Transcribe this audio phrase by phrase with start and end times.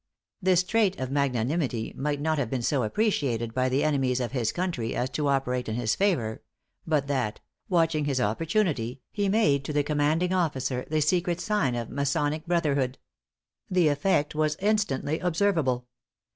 [0.41, 4.51] This trait of magnanimity might not have been so appreciated by the enemies of his
[4.51, 6.41] country, as to operate in his favor,
[6.87, 7.39] but that
[7.69, 12.97] watching his opportunity, he made to the commanding officer the secret sign of masonic brotherhood.
[13.69, 15.85] The effect was instantly observable.